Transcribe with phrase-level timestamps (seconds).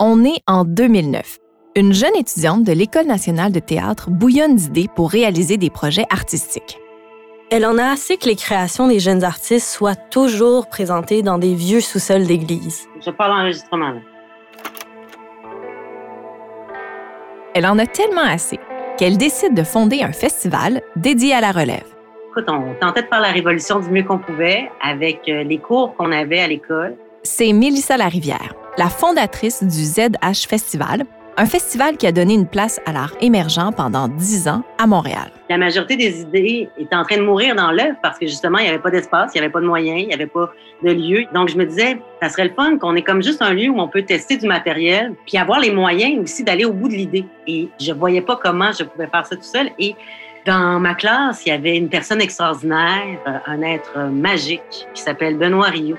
[0.00, 1.38] On est en 2009.
[1.76, 6.80] Une jeune étudiante de l'École nationale de théâtre bouillonne d'idées pour réaliser des projets artistiques.
[7.52, 11.54] Elle en a assez que les créations des jeunes artistes soient toujours présentées dans des
[11.54, 12.88] vieux sous-sols d'église.
[13.06, 13.90] Je parle enregistrement.
[13.90, 14.00] Là.
[17.54, 18.58] Elle en a tellement assez
[18.98, 21.86] qu'elle décide de fonder un festival dédié à la relève.
[22.30, 25.94] Écoute, on tentait de faire la révolution du mieux qu'on pouvait avec euh, les cours
[25.94, 26.96] qu'on avait à l'école.
[27.26, 31.04] C'est Mélissa Larivière, la fondatrice du ZH Festival,
[31.38, 35.30] un festival qui a donné une place à l'art émergent pendant dix ans à Montréal.
[35.48, 38.64] La majorité des idées étaient en train de mourir dans l'œuvre parce que justement, il
[38.64, 40.90] n'y avait pas d'espace, il n'y avait pas de moyens, il n'y avait pas de
[40.92, 41.24] lieu.
[41.32, 43.80] Donc, je me disais, ça serait le fun qu'on ait comme juste un lieu où
[43.80, 47.24] on peut tester du matériel, puis avoir les moyens aussi d'aller au bout de l'idée.
[47.46, 49.70] Et je voyais pas comment je pouvais faire ça tout seul.
[49.78, 49.96] Et
[50.44, 55.68] dans ma classe, il y avait une personne extraordinaire, un être magique qui s'appelle Benoît
[55.68, 55.96] Rio,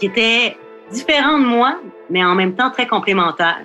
[0.00, 0.56] qui était
[0.90, 1.80] différent de moi,
[2.10, 3.64] mais en même temps très complémentaire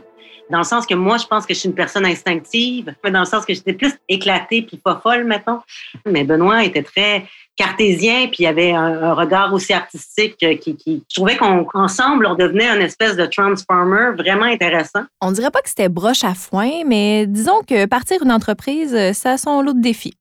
[0.50, 3.20] dans le sens que moi, je pense que je suis une personne instinctive, mais dans
[3.20, 5.59] le sens que j'étais plus éclatée puis pas folle, mettons.
[6.06, 11.16] Mais Benoît était très cartésien, puis il avait un, regard aussi artistique qui, qui je
[11.16, 15.04] trouvais qu'ensemble, on, devenait une espèce de transformer vraiment intéressant.
[15.22, 19.31] On dirait pas que c'était broche à foin, mais disons que partir une entreprise, ça
[19.31, 20.16] a son lot de défis.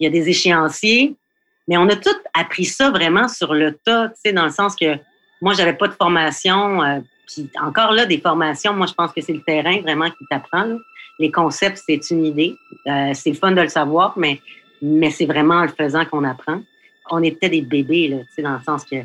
[0.00, 1.14] Il y a des échéanciers,
[1.68, 4.74] mais on a tout appris ça vraiment sur le tas, tu sais, dans le sens
[4.74, 4.96] que
[5.40, 6.82] moi, j'avais pas de formation.
[6.82, 10.26] Euh, puis encore là, des formations, moi, je pense que c'est le terrain vraiment qui
[10.30, 10.78] t'apprend.
[11.18, 12.56] Les concepts, c'est une idée.
[12.86, 14.40] Euh, c'est fun de le savoir, mais,
[14.80, 16.62] mais c'est vraiment en le faisant qu'on apprend.
[17.10, 18.96] On était des bébés, là, dans le sens que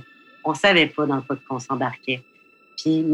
[0.46, 2.22] on savait pas dans quoi qu'on s'embarquait.
[2.78, 3.06] Puis,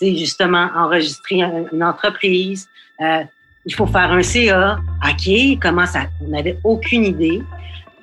[0.00, 2.68] justement, enregistrer une entreprise,
[3.00, 3.24] euh,
[3.64, 4.78] il faut faire un CA.
[5.04, 6.04] OK, comment ça?
[6.24, 7.42] On n'avait aucune idée.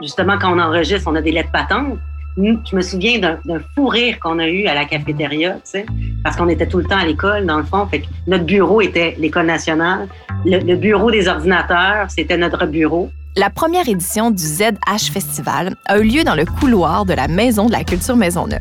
[0.02, 1.98] Justement, quand on enregistre, on a des lettres patentes
[2.38, 5.86] je me souviens d'un fou rire qu'on a eu à la cafétéria, tu sais,
[6.24, 7.86] parce qu'on était tout le temps à l'école, dans le fond.
[7.88, 10.08] Fait que notre bureau était l'École nationale.
[10.46, 13.10] Le, bureau des ordinateurs, c'était notre bureau.
[13.36, 17.68] La première édition du ZH Festival a eu lieu dans le couloir de la Maison
[17.68, 18.60] de la Culture Maisonneuve.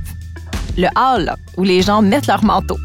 [0.78, 2.78] Le hall où les gens mettent leur manteau.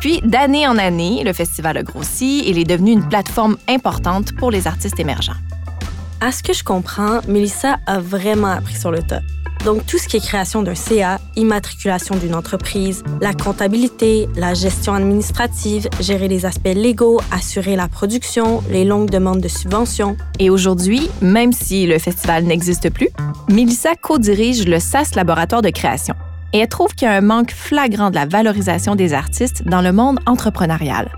[0.00, 4.36] Puis, d'année en année, le festival a grossi et il est devenu une plateforme importante
[4.36, 5.32] pour les artistes émergents.
[6.20, 9.20] À ce que je comprends, Melissa a vraiment appris sur le tas.
[9.66, 14.94] Donc, tout ce qui est création d'un CA, immatriculation d'une entreprise, la comptabilité, la gestion
[14.94, 20.16] administrative, gérer les aspects légaux, assurer la production, les longues demandes de subventions.
[20.38, 23.08] Et aujourd'hui, même si le festival n'existe plus,
[23.48, 26.14] Melissa co-dirige le SAS Laboratoire de création.
[26.52, 29.82] Et elle trouve qu'il y a un manque flagrant de la valorisation des artistes dans
[29.82, 31.10] le monde entrepreneurial.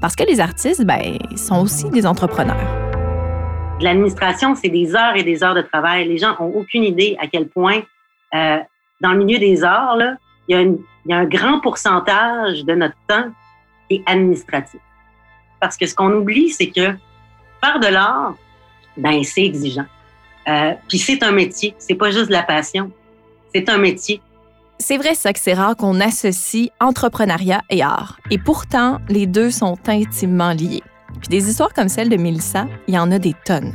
[0.00, 2.81] Parce que les artistes, ben, sont aussi des entrepreneurs
[3.80, 6.08] l'administration, c'est des heures et des heures de travail.
[6.08, 7.82] Les gens ont aucune idée à quel point,
[8.34, 8.58] euh,
[9.00, 9.98] dans le milieu des arts,
[10.48, 13.30] il, y a un grand pourcentage de notre temps
[13.88, 14.80] qui est administratif.
[15.60, 16.94] Parce que ce qu'on oublie, c'est que
[17.62, 18.34] faire de l'art,
[18.96, 19.86] ben c'est exigeant.
[20.48, 22.90] Euh, puis c'est un métier, c'est pas juste de la passion,
[23.54, 24.20] c'est un métier.
[24.80, 28.18] C'est vrai ça que c'est rare qu'on associe entrepreneuriat et art.
[28.32, 30.82] Et pourtant, les deux sont intimement liés.
[31.20, 33.72] Puis des histoires comme celle de Mélissa, il y en a des tonnes.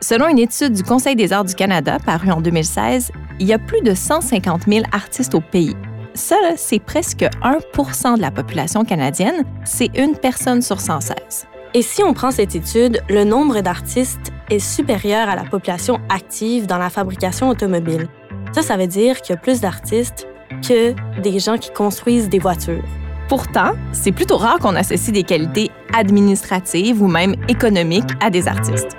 [0.00, 3.58] Selon une étude du Conseil des arts du Canada parue en 2016, il y a
[3.58, 5.74] plus de 150 000 artistes au pays.
[6.14, 9.44] Ça, c'est presque 1% de la population canadienne.
[9.64, 11.46] C'est une personne sur 116.
[11.76, 16.66] Et si on prend cette étude, le nombre d'artistes est supérieur à la population active
[16.66, 18.06] dans la fabrication automobile.
[18.52, 20.28] Ça, ça veut dire qu'il y a plus d'artistes
[20.62, 22.84] que des gens qui construisent des voitures.
[23.28, 28.96] Pourtant, c'est plutôt rare qu'on associe des qualités administratives ou même économiques à des artistes.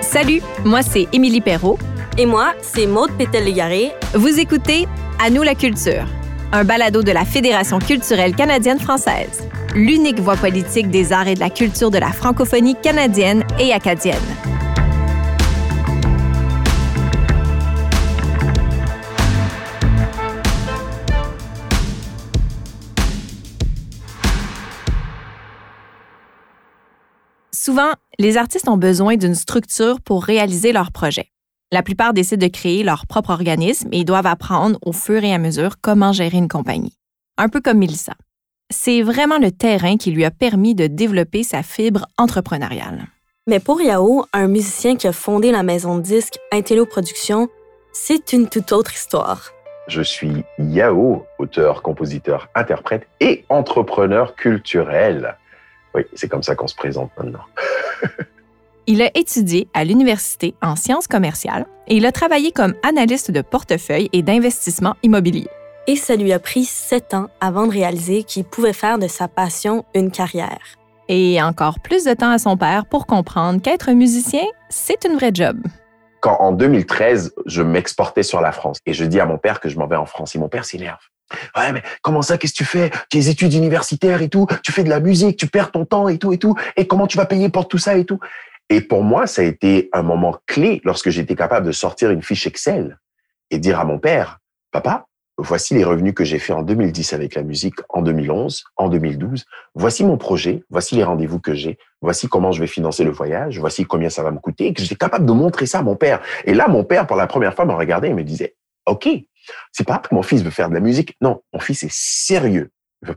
[0.00, 1.78] Salut, moi c'est Émilie Perrault.
[2.16, 3.90] Et moi, c'est Maude Pétel-Légaré.
[4.14, 4.86] Vous écoutez
[5.20, 6.04] À nous la culture,
[6.52, 11.50] un balado de la Fédération culturelle canadienne-française, l'unique voix politique des arts et de la
[11.50, 14.53] culture de la francophonie canadienne et acadienne.
[27.64, 31.30] Souvent, les artistes ont besoin d'une structure pour réaliser leurs projets.
[31.72, 35.38] La plupart décident de créer leur propre organisme et doivent apprendre au fur et à
[35.38, 36.92] mesure comment gérer une compagnie.
[37.38, 38.12] Un peu comme Melissa.
[38.68, 43.06] C'est vraiment le terrain qui lui a permis de développer sa fibre entrepreneuriale.
[43.46, 47.48] Mais pour Yao, un musicien qui a fondé la maison de disques Intello Productions,
[47.94, 49.52] c'est une toute autre histoire.
[49.88, 55.38] Je suis Yao, auteur, compositeur, interprète et entrepreneur culturel.
[55.94, 57.44] Oui, c'est comme ça qu'on se présente maintenant.
[58.86, 63.42] il a étudié à l'université en sciences commerciales et il a travaillé comme analyste de
[63.42, 65.48] portefeuille et d'investissement immobilier.
[65.86, 69.28] Et ça lui a pris sept ans avant de réaliser qu'il pouvait faire de sa
[69.28, 70.76] passion une carrière.
[71.08, 75.32] Et encore plus de temps à son père pour comprendre qu'être musicien, c'est une vraie
[75.34, 75.58] job.
[76.24, 78.78] Quand en 2013, je m'exportais sur la France.
[78.86, 80.34] Et je dis à mon père que je m'en vais en France.
[80.34, 81.02] Et mon père s'énerve.
[81.54, 82.90] Ouais, mais comment ça, qu'est-ce que tu fais?
[83.10, 86.16] Tes études universitaires et tout, tu fais de la musique, tu perds ton temps et
[86.16, 88.20] tout et tout, et comment tu vas payer pour tout ça et tout
[88.70, 92.22] Et pour moi, ça a été un moment clé lorsque j'étais capable de sortir une
[92.22, 92.98] fiche Excel
[93.50, 94.38] et dire à mon père,
[94.72, 95.04] papa,
[95.38, 99.44] voici les revenus que j'ai fait en 2010 avec la musique, en 2011, en 2012.
[99.74, 103.58] Voici mon projet, voici les rendez-vous que j'ai, voici comment je vais financer le voyage,
[103.58, 105.96] voici combien ça va me coûter, et que j'étais capable de montrer ça à mon
[105.96, 106.20] père.
[106.44, 109.08] Et là, mon père, pour la première fois, me regardait et me disait, OK,
[109.72, 111.16] c'est pas que mon fils veut faire de la musique.
[111.20, 112.70] Non, mon fils est sérieux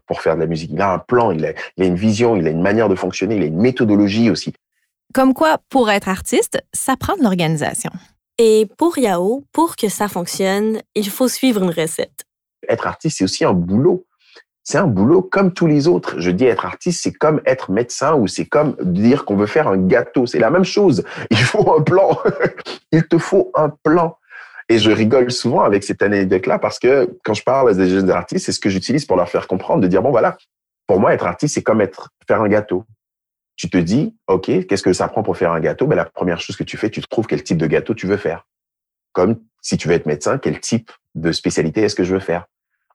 [0.06, 0.72] pour faire de la musique.
[0.74, 2.96] Il a un plan, il a, il a une vision, il a une manière de
[2.96, 4.54] fonctionner, il a une méthodologie aussi.
[5.14, 7.92] Comme quoi, pour être artiste, ça prend de l'organisation.
[8.39, 12.24] Et pour Yao, pour que ça fonctionne, il faut suivre une recette.
[12.69, 14.06] Être artiste, c'est aussi un boulot.
[14.63, 16.19] C'est un boulot comme tous les autres.
[16.19, 19.68] Je dis être artiste, c'est comme être médecin ou c'est comme dire qu'on veut faire
[19.68, 20.28] un gâteau.
[20.28, 21.04] C'est la même chose.
[21.31, 22.19] Il faut un plan.
[22.92, 24.18] il te faut un plan.
[24.69, 28.12] Et je rigole souvent avec cette anecdote-là parce que quand je parle à des jeunes
[28.12, 30.38] artistes, c'est ce que j'utilise pour leur faire comprendre, de dire, bon, voilà,
[30.86, 32.83] pour moi, être artiste, c'est comme être, faire un gâteau
[33.57, 35.88] tu te dis, OK, qu'est-ce que ça prend pour faire un gâteau?
[35.88, 38.18] Ben, La première chose que tu fais, tu trouves quel type de gâteau tu veux
[38.18, 38.48] faire.
[39.12, 42.45] Comme si tu veux être médecin, quel type de spécialité est-ce que je veux faire?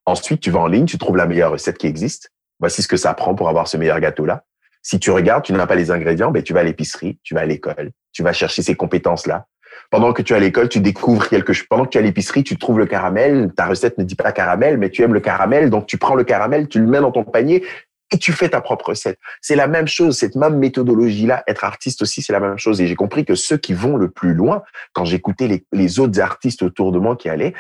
[0.07, 2.31] Ensuite, tu vas en ligne, tu trouves la meilleure recette qui existe.
[2.61, 4.45] Voici ce que ça prend pour avoir ce meilleur gâteau-là.
[4.83, 7.41] Si tu regardes, tu n'as pas les ingrédients, ben, tu vas à l'épicerie, tu vas
[7.41, 9.47] à l'école, tu vas chercher ces compétences-là.
[9.91, 11.67] Pendant que tu es à l'école, tu découvres quelque chose.
[11.69, 13.53] Pendant que tu es à l'épicerie, tu trouves le caramel.
[13.57, 15.71] Ta recette ne dit pas caramel, mais tu aimes le caramel.
[15.71, 17.65] Donc, tu prends le caramel, tu le mets dans ton panier
[18.13, 19.19] et tu fais ta propre recette.
[19.41, 21.43] C'est la même chose, cette même méthodologie-là.
[21.47, 22.81] Être artiste aussi, c'est la même chose.
[22.81, 24.63] Et j'ai compris que ceux qui vont le plus loin,
[24.93, 27.55] quand j'écoutais les, autres artistes autour de moi qui allaient,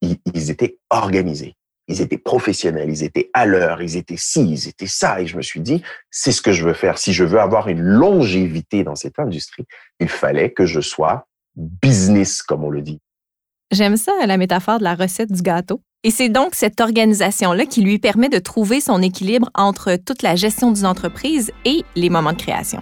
[0.00, 1.56] ils, étaient organisés.
[1.88, 5.20] Ils étaient professionnels, ils étaient à l'heure, ils étaient ci, ils étaient ça.
[5.20, 6.98] Et je me suis dit, c'est ce que je veux faire.
[6.98, 9.66] Si je veux avoir une longévité dans cette industrie,
[10.00, 11.26] il fallait que je sois
[11.56, 13.00] business, comme on le dit.
[13.72, 15.80] J'aime ça, la métaphore de la recette du gâteau.
[16.06, 20.36] Et c'est donc cette organisation-là qui lui permet de trouver son équilibre entre toute la
[20.36, 22.80] gestion d'une entreprise et les moments de création.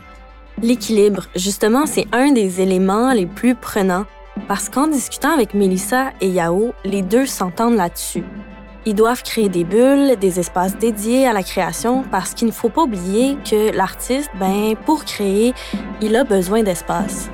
[0.60, 4.04] L'équilibre, justement, c'est un des éléments les plus prenants
[4.46, 8.24] parce qu'en discutant avec Melissa et Yao, les deux s'entendent là-dessus.
[8.84, 12.68] Ils doivent créer des bulles, des espaces dédiés à la création parce qu'il ne faut
[12.68, 15.54] pas oublier que l'artiste, ben, pour créer,
[16.02, 17.30] il a besoin d'espace.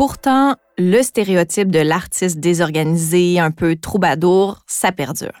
[0.00, 5.38] Pourtant, le stéréotype de l'artiste désorganisé, un peu troubadour, ça perdure.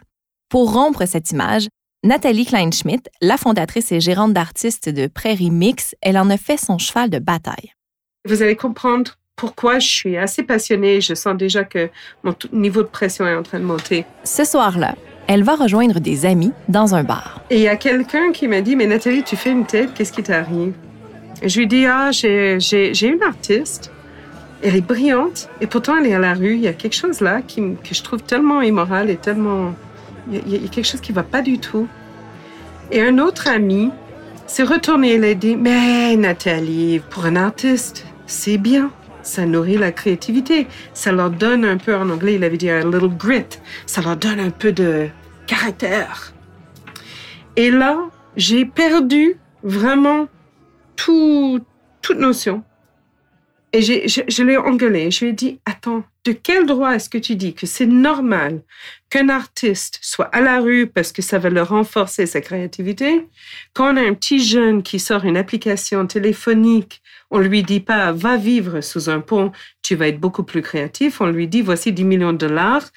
[0.50, 1.68] Pour rompre cette image,
[2.04, 6.76] Nathalie Kleinschmidt, la fondatrice et gérante d'artistes de Prairie Mix, elle en a fait son
[6.76, 7.72] cheval de bataille.
[8.28, 11.00] Vous allez comprendre pourquoi je suis assez passionnée.
[11.00, 11.88] Je sens déjà que
[12.22, 14.04] mon niveau de pression est en train de monter.
[14.24, 14.94] Ce soir-là,
[15.26, 17.40] elle va rejoindre des amis dans un bar.
[17.48, 20.12] Et il y a quelqu'un qui m'a dit, mais Nathalie, tu fais une tête, qu'est-ce
[20.12, 20.74] qui t'arrive?
[21.42, 23.90] Je lui dis, ah, j'ai une artiste
[24.62, 26.54] elle est brillante et pourtant elle est à la rue.
[26.54, 29.74] Il y a quelque chose là qui, que je trouve tellement immoral et tellement...
[30.30, 31.88] Il y, a, quelque chose qui va pas du tout.
[32.92, 33.90] Et un autre ami
[34.46, 38.90] s'est retourné et il a dit, mais Nathalie, pour un artiste, c'est bien.
[39.22, 40.66] Ça nourrit la créativité.
[40.94, 43.44] Ça leur donne un peu, en anglais, il avait dit a little grit.
[43.86, 45.08] Ça leur donne un peu de
[45.46, 46.32] caractère.
[47.56, 47.98] Et là,
[48.36, 50.28] j'ai perdu vraiment
[50.96, 51.60] tout,
[52.02, 52.62] toute notion
[53.72, 55.10] et je, l'ai engueulé.
[55.10, 58.62] Je lui ai dit, attends, de quel droit est-ce que tu dis que c'est normal
[59.10, 63.28] qu'un artiste soit à la rue parce que ça va le renforcer sa créativité?
[63.72, 67.00] Quand on a un petit jeune qui sort une application téléphonique,
[67.30, 71.20] on lui dit pas, va vivre sous un pont, tu vas être beaucoup plus créatif.
[71.20, 72.88] On lui dit, voici 10 millions de dollars,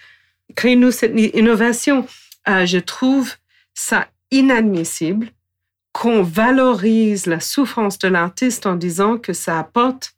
[0.56, 2.08] crée-nous cette innovation.
[2.50, 3.32] Euh, je trouve
[3.75, 5.30] ça inadmissible
[5.92, 10.15] qu'on valorise la souffrance de l'artiste en disant que ça apporte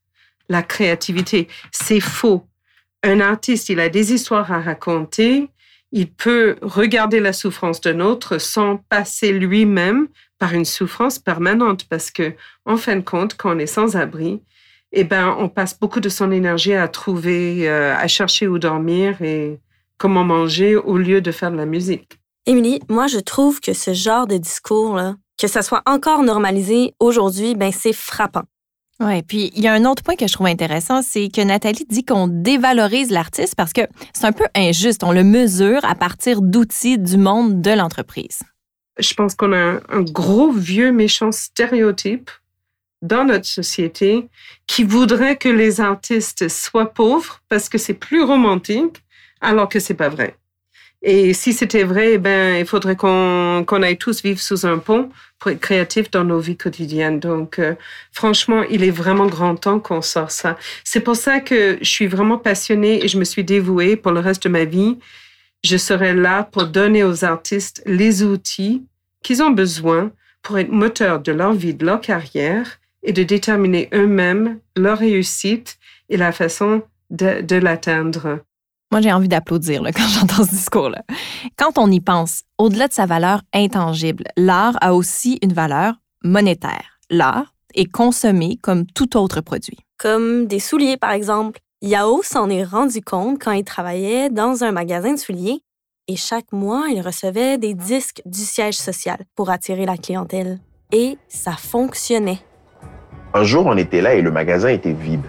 [0.50, 1.48] la créativité.
[1.72, 2.46] C'est faux.
[3.04, 5.50] Un artiste, il a des histoires à raconter.
[5.92, 10.08] Il peut regarder la souffrance d'un autre sans passer lui-même
[10.40, 12.34] par une souffrance permanente parce que,
[12.66, 14.42] en fin de compte, quand on est sans abri,
[14.92, 19.22] eh ben, on passe beaucoup de son énergie à trouver, euh, à chercher où dormir
[19.22, 19.60] et
[19.98, 22.20] comment manger au lieu de faire de la musique.
[22.46, 27.56] Émilie, moi, je trouve que ce genre de discours-là, que ça soit encore normalisé aujourd'hui,
[27.56, 28.44] ben, c'est frappant.
[29.02, 31.86] Oui, puis il y a un autre point que je trouve intéressant, c'est que Nathalie
[31.90, 33.82] dit qu'on dévalorise l'artiste parce que
[34.14, 35.04] c'est un peu injuste.
[35.04, 38.40] On le mesure à partir d'outils du monde de l'entreprise.
[38.98, 42.32] Je pense qu'on a un, gros vieux méchant stéréotype
[43.02, 44.30] dans notre société
[44.66, 49.04] qui voudrait que les artistes soient pauvres parce que c'est plus romantique,
[49.42, 50.38] alors que c'est pas vrai.
[51.08, 55.12] Et si c'était vrai, eh ben, il faudrait qu'on aille tous vivre sous un pont
[55.38, 57.20] pour être créatifs dans nos vies quotidiennes.
[57.20, 57.76] Donc, euh,
[58.12, 60.58] franchement, il est vraiment grand temps qu'on sorte ça.
[60.84, 64.20] C'est pour ça que je suis vraiment passionnée et je me suis dévouée pour le
[64.20, 64.98] reste de ma vie.
[65.64, 68.84] Je serai là pour donner aux artistes les outils
[69.22, 73.90] qu'ils ont besoin pour être moteurs de leur vie, de leur carrière et de déterminer
[73.94, 75.78] eux-mêmes leur réussite
[76.10, 76.82] et la façon
[77.12, 78.40] de, de l'atteindre.
[78.92, 81.04] Moi, j'ai envie d'applaudir quand j'entends ce discours-là.
[81.58, 87.00] Quand on y pense, au-delà de sa valeur intangible, l'art a aussi une valeur monétaire.
[87.10, 89.78] L'art est consommé comme tout autre produit.
[89.98, 91.60] Comme des souliers, par exemple.
[91.82, 95.62] Yao s'en est rendu compte quand il travaillait dans un magasin de souliers
[96.08, 100.60] et chaque mois, il recevait des disques du siège social pour attirer la clientèle.
[100.92, 102.40] Et ça fonctionnait.
[103.34, 105.26] Un jour, on était là et le magasin était vide.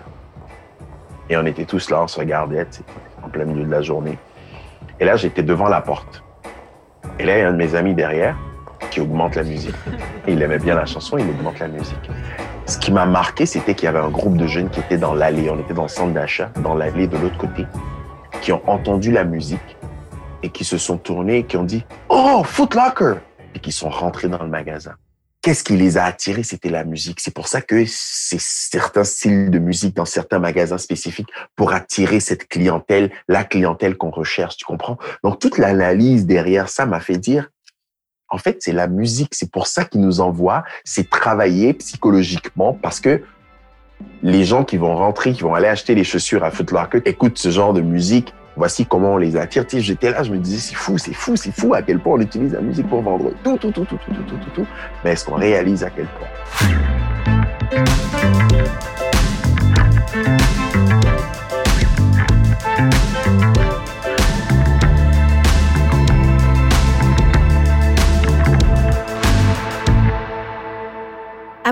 [1.31, 2.67] Et on était tous là, on se regardait
[3.27, 4.19] en plein milieu de la journée.
[5.01, 6.23] Et là, j'étais devant la porte.
[7.19, 8.37] Et là, il y a un de mes amis derrière
[8.91, 9.75] qui augmente la musique.
[10.29, 12.11] Il aimait bien la chanson, il augmente la musique.
[12.67, 15.15] Ce qui m'a marqué, c'était qu'il y avait un groupe de jeunes qui étaient dans
[15.15, 15.51] l'allée.
[15.51, 17.67] On était dans le centre d'achat, dans l'allée de l'autre côté,
[18.41, 19.77] qui ont entendu la musique
[20.43, 23.15] et qui se sont tournés et qui ont dit Oh, Foot Locker
[23.55, 24.95] et qui sont rentrés dans le magasin
[25.47, 26.43] qu'est-ce qui les a attirés?
[26.43, 27.21] C'était la musique.
[27.21, 32.19] C'est pour ça que c'est certains styles de musique dans certains magasins spécifiques pour attirer
[32.19, 34.99] cette clientèle, la clientèle qu'on recherche, tu comprends?
[35.23, 37.49] Donc toute l'analyse derrière ça m'a fait dire,
[38.29, 39.37] en fait, c'est la musique.
[39.37, 40.65] C'est pour ça qu'ils nous envoient.
[40.85, 43.23] C'est travailler psychologiquement parce que
[44.25, 47.39] les gens qui vont rentrer, qui vont aller acheter les chaussures à Foot Locker, écoutent
[47.39, 49.67] ce genre de musique Voici comment on les attire.
[49.67, 52.15] Tu j'étais là, je me disais, c'est fou, c'est fou, c'est fou à quel point
[52.15, 54.51] on utilise la musique pour vendre tout, tout, tout, tout, tout, tout, tout, tout.
[54.55, 54.67] tout.
[55.05, 56.29] Mais est-ce qu'on réalise à quel point?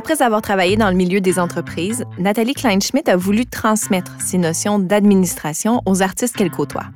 [0.05, 4.79] Après avoir travaillé dans le milieu des entreprises, Nathalie Kleinschmidt a voulu transmettre ses notions
[4.79, 6.89] d'administration aux artistes qu'elle côtoie.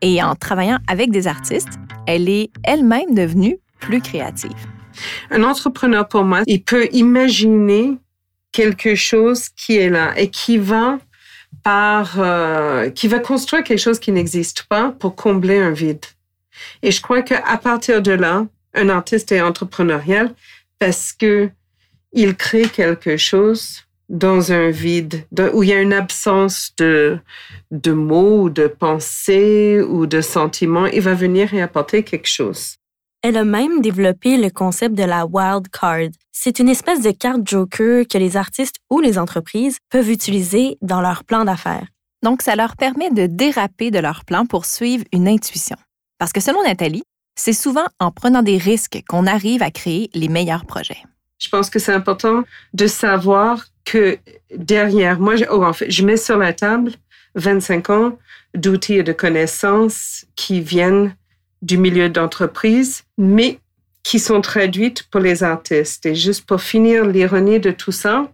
[0.00, 1.72] Et en travaillant avec des artistes,
[2.06, 4.54] elle est elle-même devenue plus créative.
[5.32, 7.98] Un entrepreneur, pour moi, il peut imaginer
[8.52, 11.00] quelque chose qui est là et qui va
[11.64, 16.06] par, euh, qui va construire quelque chose qui n'existe pas pour combler un vide.
[16.84, 20.32] Et je crois qu'à partir de là, un artiste est entrepreneurial
[20.78, 21.50] parce que
[22.16, 27.18] il crée quelque chose dans un vide, où il y a une absence de,
[27.70, 30.86] de mots, de pensées ou de sentiments.
[30.86, 32.76] Il va venir et apporter quelque chose.
[33.22, 36.10] Elle a même développé le concept de la wild card.
[36.32, 41.00] C'est une espèce de carte joker que les artistes ou les entreprises peuvent utiliser dans
[41.00, 41.88] leur plan d'affaires.
[42.22, 45.76] Donc, ça leur permet de déraper de leur plan pour suivre une intuition.
[46.18, 47.02] Parce que selon Nathalie,
[47.38, 51.02] c'est souvent en prenant des risques qu'on arrive à créer les meilleurs projets.
[51.38, 54.18] Je pense que c'est important de savoir que
[54.54, 55.64] derrière moi, je, oh,
[56.04, 56.92] mets sur la table
[57.34, 58.18] 25 ans
[58.54, 61.14] d'outils et de connaissances qui viennent
[61.62, 63.60] du milieu d'entreprise, mais
[64.02, 66.06] qui sont traduites pour les artistes.
[66.06, 68.30] Et juste pour finir, l'ironie de tout ça,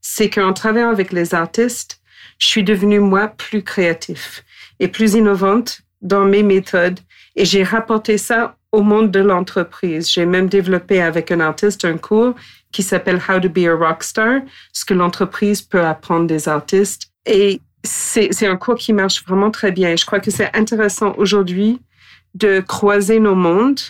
[0.00, 2.00] c'est qu'en travaillant avec les artistes,
[2.38, 4.44] je suis devenue, moi, plus créatif
[4.80, 7.00] et plus innovante dans mes méthodes.
[7.36, 10.10] Et j'ai rapporté ça au monde de l'entreprise.
[10.10, 12.34] J'ai même développé avec un artiste un cours
[12.72, 17.10] qui s'appelle How to be a rockstar, ce que l'entreprise peut apprendre des artistes.
[17.24, 19.94] Et c'est un cours qui marche vraiment très bien.
[19.96, 21.80] je crois que c'est intéressant aujourd'hui
[22.34, 23.80] de croiser nos mondes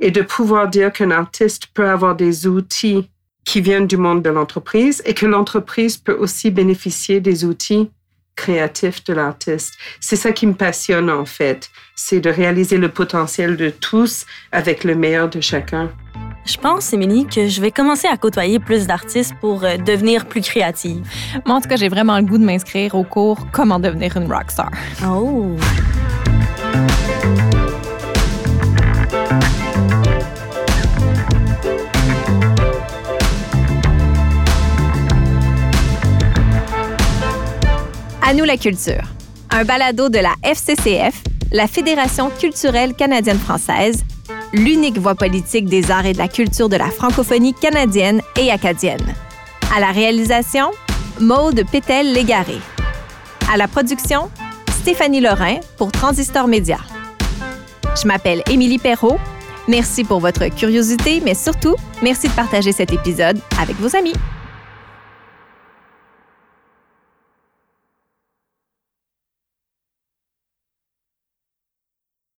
[0.00, 3.08] et de pouvoir dire qu'un artiste peut avoir des outils
[3.44, 7.90] qui viennent du monde de l'entreprise et que l'entreprise peut aussi bénéficier des outils
[8.36, 9.76] créatif de l'artiste.
[10.00, 14.84] C'est ça qui me passionne en fait, c'est de réaliser le potentiel de tous avec
[14.84, 15.90] le meilleur de chacun.
[16.44, 20.42] Je pense, Émilie, que je vais commencer à côtoyer plus d'artistes pour euh, devenir plus
[20.42, 21.04] créative.
[21.44, 24.32] Moi, en tout cas, j'ai vraiment le goût de m'inscrire au cours Comment devenir une
[24.32, 24.70] rockstar.
[25.04, 25.56] Oh!
[38.28, 39.04] À nous la culture.
[39.50, 44.02] Un balado de la FCCF, la Fédération culturelle canadienne-française,
[44.52, 49.14] l'unique voix politique des arts et de la culture de la francophonie canadienne et acadienne.
[49.72, 50.72] À la réalisation,
[51.20, 52.58] Maude Pétel-Légaré.
[53.48, 54.28] À la production,
[54.80, 56.78] Stéphanie Lorrain pour Transistor Média.
[58.02, 59.20] Je m'appelle Émilie Perrault
[59.68, 64.14] Merci pour votre curiosité, mais surtout, merci de partager cet épisode avec vos amis.